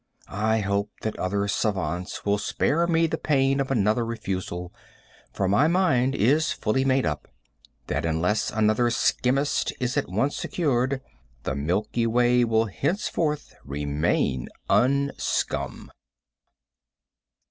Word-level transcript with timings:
I 0.33 0.61
hope 0.61 0.89
that 1.03 1.15
other 1.19 1.47
savants 1.47 2.25
will 2.25 2.39
spare 2.39 2.87
me 2.87 3.05
the 3.05 3.19
pain 3.19 3.59
of 3.59 3.69
another 3.69 4.03
refusal, 4.03 4.73
for 5.31 5.47
my 5.47 5.67
mind 5.67 6.15
is 6.15 6.51
fully 6.51 6.83
made 6.83 7.05
up 7.05 7.27
that 7.85 8.03
unless 8.03 8.49
another 8.49 8.89
skimmist 8.89 9.71
is 9.79 9.97
at 9.97 10.09
once 10.09 10.35
secured, 10.35 11.01
the 11.43 11.53
milky 11.53 12.07
way 12.07 12.43
will 12.43 12.65
henceforth 12.65 13.53
remain 13.63 14.49
unskum. 14.71 15.91